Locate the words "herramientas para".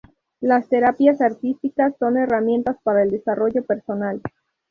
2.17-3.03